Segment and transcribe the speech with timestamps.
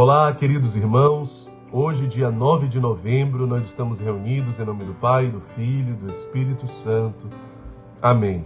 [0.00, 1.50] Olá, queridos irmãos.
[1.72, 5.96] Hoje, dia 9 de novembro, nós estamos reunidos em nome do Pai, do Filho e
[5.96, 7.28] do Espírito Santo.
[8.00, 8.44] Amém.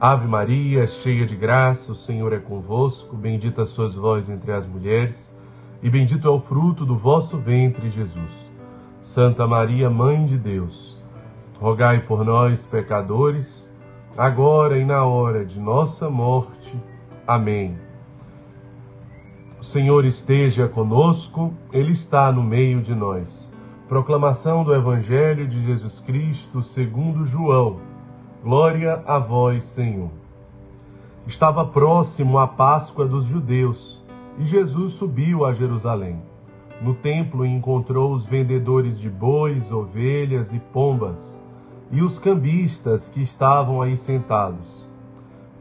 [0.00, 3.14] Ave Maria, cheia de graça, o Senhor é convosco.
[3.14, 5.38] Bendita sois vós entre as mulheres,
[5.82, 8.50] e bendito é o fruto do vosso ventre, Jesus.
[9.02, 10.98] Santa Maria, Mãe de Deus,
[11.60, 13.70] rogai por nós, pecadores,
[14.16, 16.74] agora e na hora de nossa morte.
[17.26, 17.85] Amém.
[19.58, 23.50] O Senhor esteja conosco, Ele está no meio de nós.
[23.88, 27.78] Proclamação do Evangelho de Jesus Cristo segundo João.
[28.44, 30.10] Glória a vós, Senhor.
[31.26, 34.04] Estava próximo a Páscoa dos judeus
[34.38, 36.20] e Jesus subiu a Jerusalém.
[36.82, 41.42] No templo encontrou os vendedores de bois, ovelhas e pombas
[41.90, 44.86] e os cambistas que estavam aí sentados.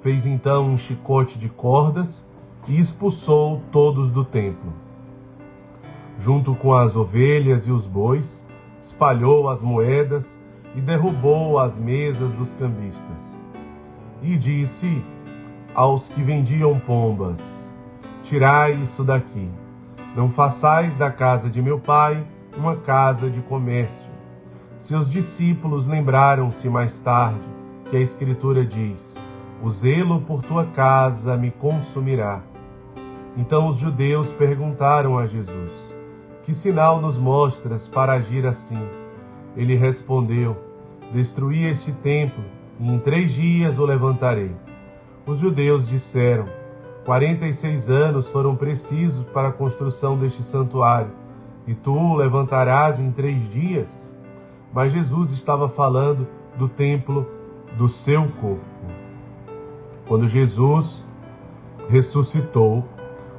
[0.01, 2.27] Fez então um chicote de cordas
[2.67, 4.73] e expulsou todos do templo.
[6.19, 8.47] Junto com as ovelhas e os bois,
[8.81, 10.41] espalhou as moedas
[10.75, 13.41] e derrubou as mesas dos cambistas.
[14.21, 15.03] E disse
[15.73, 17.39] aos que vendiam pombas:
[18.23, 19.49] Tirai isso daqui.
[20.15, 22.25] Não façais da casa de meu pai
[22.57, 24.09] uma casa de comércio.
[24.79, 27.41] Seus discípulos lembraram-se mais tarde
[27.89, 29.21] que a Escritura diz:
[29.61, 32.41] O zelo por tua casa me consumirá.
[33.37, 35.71] Então os judeus perguntaram a Jesus:
[36.43, 38.87] Que sinal nos mostras para agir assim?
[39.55, 40.57] Ele respondeu:
[41.11, 42.43] Destruí este templo
[42.79, 44.51] e em três dias o levantarei.
[45.25, 46.45] Os judeus disseram:
[47.05, 51.11] Quarenta e seis anos foram precisos para a construção deste santuário,
[51.67, 54.11] e tu o levantarás em três dias?
[54.73, 57.27] Mas Jesus estava falando do templo
[57.77, 58.65] do seu corpo.
[60.07, 61.05] Quando Jesus
[61.89, 62.83] ressuscitou,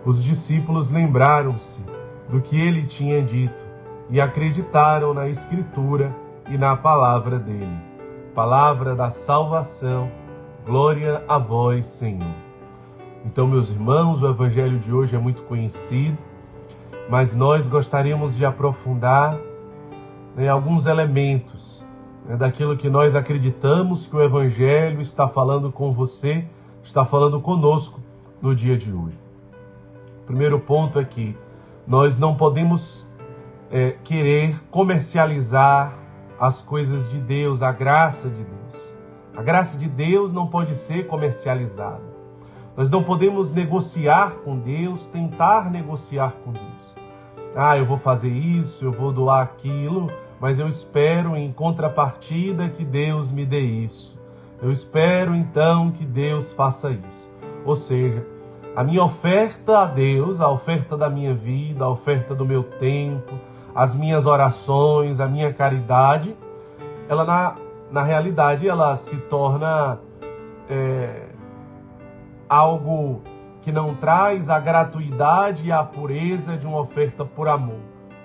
[0.06, 1.80] os discípulos lembraram-se
[2.28, 3.60] do que ele tinha dito
[4.08, 6.14] e acreditaram na Escritura
[6.48, 7.76] e na palavra dele.
[8.32, 10.08] Palavra da salvação,
[10.64, 12.36] glória a vós, Senhor.
[13.24, 16.16] Então, meus irmãos, o evangelho de hoje é muito conhecido,
[17.10, 19.36] mas nós gostaríamos de aprofundar
[20.36, 21.84] né, alguns elementos
[22.24, 26.44] né, daquilo que nós acreditamos que o evangelho está falando com você,
[26.84, 28.00] está falando conosco
[28.40, 29.25] no dia de hoje.
[30.26, 31.36] Primeiro ponto é que
[31.86, 33.06] nós não podemos
[33.70, 35.96] é, querer comercializar
[36.38, 38.82] as coisas de Deus, a graça de Deus.
[39.36, 42.02] A graça de Deus não pode ser comercializada.
[42.76, 46.94] Nós não podemos negociar com Deus, tentar negociar com Deus.
[47.54, 50.08] Ah, eu vou fazer isso, eu vou doar aquilo,
[50.40, 54.18] mas eu espero em contrapartida que Deus me dê isso.
[54.60, 57.30] Eu espero então que Deus faça isso.
[57.64, 58.26] Ou seja,
[58.76, 63.32] a minha oferta a Deus, a oferta da minha vida, a oferta do meu tempo,
[63.74, 66.36] as minhas orações, a minha caridade,
[67.08, 67.54] ela na,
[67.90, 69.98] na realidade ela se torna
[70.68, 71.22] é,
[72.46, 73.22] algo
[73.62, 77.80] que não traz a gratuidade e a pureza de uma oferta por amor,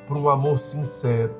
[0.06, 1.34] por um amor sincero,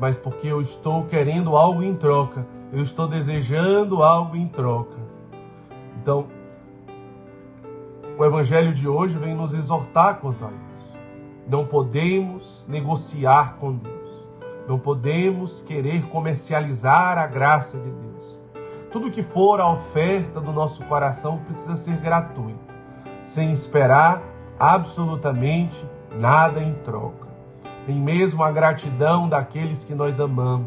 [0.00, 4.98] mas porque eu estou querendo algo em troca, eu estou desejando algo em troca.
[6.02, 6.26] Então,
[8.18, 10.98] o Evangelho de hoje vem nos exortar quanto a isso.
[11.46, 14.28] Não podemos negociar com Deus.
[14.66, 18.40] Não podemos querer comercializar a graça de Deus.
[18.90, 22.58] Tudo que for a oferta do nosso coração precisa ser gratuito,
[23.22, 24.20] sem esperar
[24.58, 25.86] absolutamente
[26.18, 27.28] nada em troca.
[27.86, 30.66] Nem mesmo a gratidão daqueles que nós amamos.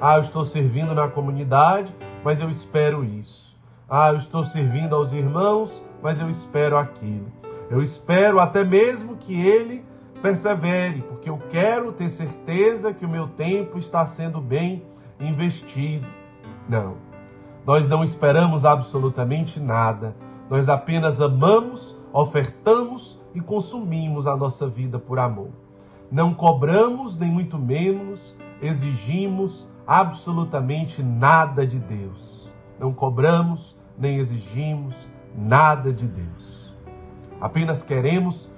[0.00, 1.94] Ah, eu estou servindo na comunidade,
[2.24, 3.54] mas eu espero isso.
[3.88, 7.26] Ah, eu estou servindo aos irmãos, mas eu espero aquilo.
[7.70, 9.82] Eu espero até mesmo que ele
[10.20, 14.82] persevere, porque eu quero ter certeza que o meu tempo está sendo bem
[15.18, 16.06] investido.
[16.68, 16.94] Não.
[17.66, 20.14] Nós não esperamos absolutamente nada.
[20.50, 25.48] Nós apenas amamos, ofertamos e consumimos a nossa vida por amor.
[26.12, 32.44] Não cobramos, nem muito menos exigimos absolutamente nada de Deus
[32.78, 36.74] não cobramos nem exigimos nada de Deus.
[37.40, 38.50] Apenas queremos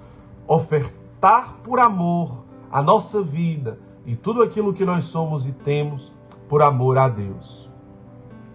[0.46, 6.12] ofertar por amor a nossa vida e tudo aquilo que nós somos e temos
[6.48, 7.70] por amor a Deus.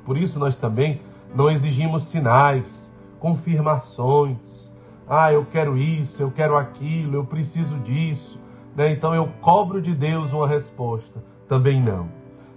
[0.05, 1.01] Por isso nós também
[1.35, 4.73] não exigimos sinais, confirmações.
[5.07, 8.39] Ah, eu quero isso, eu quero aquilo, eu preciso disso.
[8.75, 8.91] Né?
[8.91, 11.23] Então eu cobro de Deus uma resposta.
[11.47, 12.07] Também não.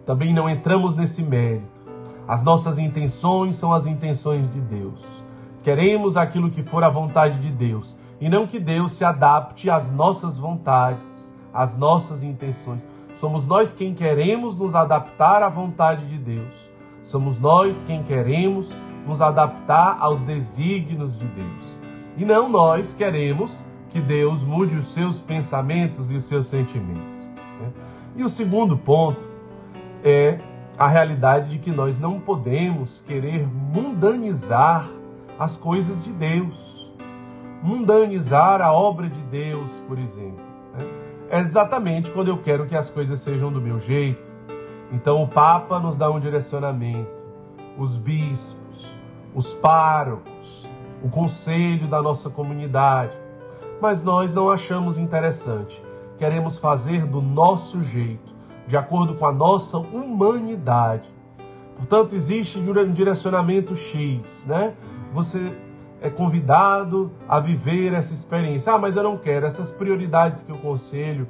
[0.06, 1.82] Também não entramos nesse mérito.
[2.28, 5.23] As nossas intenções são as intenções de Deus.
[5.64, 9.90] Queremos aquilo que for a vontade de Deus e não que Deus se adapte às
[9.90, 12.84] nossas vontades, às nossas intenções.
[13.14, 16.70] Somos nós quem queremos nos adaptar à vontade de Deus.
[17.02, 18.76] Somos nós quem queremos
[19.06, 21.80] nos adaptar aos desígnios de Deus.
[22.18, 27.14] E não nós queremos que Deus mude os seus pensamentos e os seus sentimentos.
[27.58, 27.72] Né?
[28.16, 29.20] E o segundo ponto
[30.04, 30.38] é
[30.76, 34.86] a realidade de que nós não podemos querer mundanizar
[35.38, 36.92] as coisas de Deus,
[37.62, 40.44] mundanizar a obra de Deus, por exemplo.
[40.74, 40.86] Né?
[41.30, 44.32] É exatamente quando eu quero que as coisas sejam do meu jeito.
[44.92, 47.24] Então o Papa nos dá um direcionamento,
[47.76, 48.94] os bispos,
[49.34, 50.68] os párocos,
[51.02, 53.24] o conselho da nossa comunidade
[53.80, 55.82] mas nós não achamos interessante.
[56.16, 58.32] Queremos fazer do nosso jeito,
[58.66, 61.08] de acordo com a nossa humanidade.
[61.76, 64.72] Portanto, existe um direcionamento X, né?
[65.14, 65.56] Você
[66.02, 68.72] é convidado a viver essa experiência.
[68.72, 71.28] Ah, mas eu não quero essas prioridades que o conselho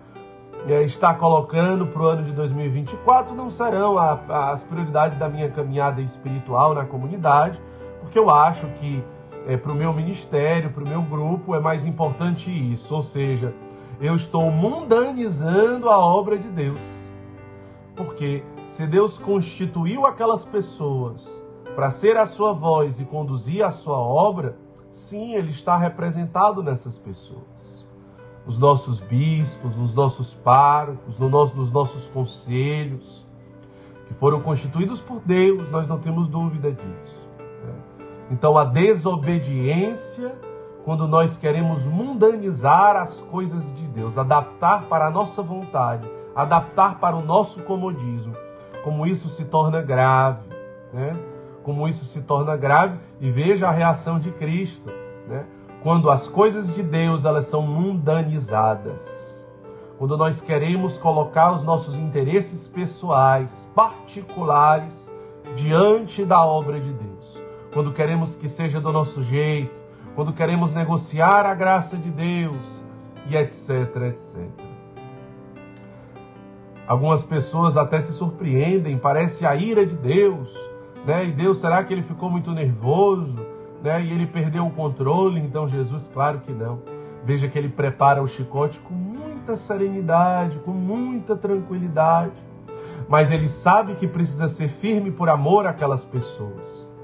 [0.66, 6.00] é, está colocando para o ano de 2024 não serão as prioridades da minha caminhada
[6.00, 7.60] espiritual na comunidade,
[8.00, 9.04] porque eu acho que
[9.46, 12.94] é, para o meu ministério, para o meu grupo, é mais importante isso.
[12.94, 13.52] Ou seja,
[14.00, 16.80] eu estou mundanizando a obra de Deus.
[17.94, 21.43] Porque se Deus constituiu aquelas pessoas
[21.74, 24.56] para ser a sua voz e conduzir a sua obra,
[24.90, 27.84] sim, Ele está representado nessas pessoas.
[28.46, 33.26] Os nossos bispos, os nossos párocos, no nosso, nos nossos conselhos,
[34.06, 37.24] que foram constituídos por Deus, nós não temos dúvida disso.
[38.30, 40.34] Então, a desobediência,
[40.84, 47.16] quando nós queremos mundanizar as coisas de Deus, adaptar para a nossa vontade, adaptar para
[47.16, 48.34] o nosso comodismo,
[48.82, 50.48] como isso se torna grave,
[50.92, 51.33] né?
[51.64, 54.90] Como isso se torna grave e veja a reação de Cristo,
[55.26, 55.44] né?
[55.82, 59.44] Quando as coisas de Deus elas são mundanizadas,
[59.98, 65.10] quando nós queremos colocar os nossos interesses pessoais, particulares,
[65.56, 67.44] diante da obra de Deus
[67.74, 69.82] quando queremos que seja do nosso jeito,
[70.14, 72.64] quando queremos negociar a graça de Deus
[73.28, 74.48] e etc, etc.
[76.86, 80.48] Algumas pessoas até se surpreendem, parece a ira de Deus,
[81.06, 81.26] né?
[81.26, 83.34] E Deus, será que ele ficou muito nervoso,
[83.82, 84.02] né?
[84.02, 85.40] E ele perdeu o controle?
[85.40, 86.80] Então Jesus, claro que não.
[87.24, 92.34] Veja que ele prepara o chicote com muita serenidade, com muita tranquilidade.
[93.08, 96.94] Mas ele sabe que precisa ser firme por amor àquelas pessoas.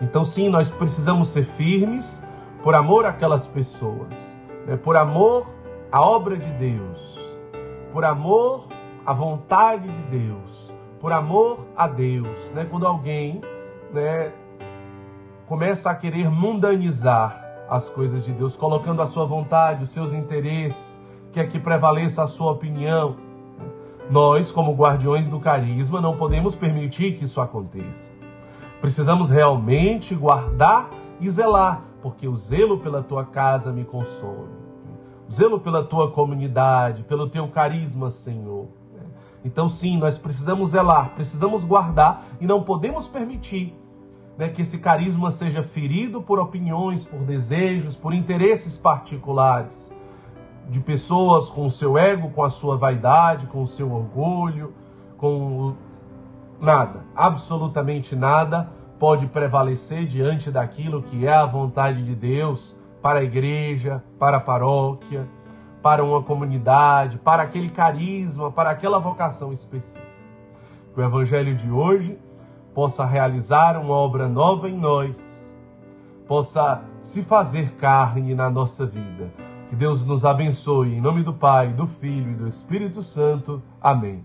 [0.00, 2.22] Então, sim, nós precisamos ser firmes
[2.62, 4.12] por amor àquelas pessoas,
[4.66, 4.76] né?
[4.76, 5.48] por amor
[5.90, 7.18] à obra de Deus,
[7.92, 8.66] por amor
[9.06, 12.50] à vontade de Deus, por amor a Deus.
[12.54, 12.66] Né?
[12.70, 13.40] Quando alguém
[13.92, 14.32] né,
[15.46, 21.00] começa a querer mundanizar as coisas de Deus, colocando a sua vontade, os seus interesses,
[21.32, 23.16] quer que prevaleça a sua opinião,
[23.58, 23.66] né?
[24.10, 28.10] nós, como guardiões do carisma, não podemos permitir que isso aconteça.
[28.80, 30.90] Precisamos realmente guardar
[31.20, 34.54] e zelar, porque o zelo pela tua casa me consome.
[35.28, 38.68] O zelo pela tua comunidade, pelo teu carisma, Senhor.
[39.46, 43.72] Então, sim, nós precisamos zelar, precisamos guardar e não podemos permitir
[44.36, 49.88] né, que esse carisma seja ferido por opiniões, por desejos, por interesses particulares
[50.68, 54.74] de pessoas com o seu ego, com a sua vaidade, com o seu orgulho,
[55.16, 55.76] com
[56.60, 63.22] nada, absolutamente nada pode prevalecer diante daquilo que é a vontade de Deus para a
[63.22, 65.28] igreja, para a paróquia,
[65.86, 70.04] para uma comunidade, para aquele carisma, para aquela vocação específica.
[70.92, 72.18] Que o evangelho de hoje
[72.74, 75.16] possa realizar uma obra nova em nós,
[76.26, 79.30] possa se fazer carne na nossa vida.
[79.68, 83.62] Que Deus nos abençoe em nome do Pai, do Filho e do Espírito Santo.
[83.80, 84.24] Amém.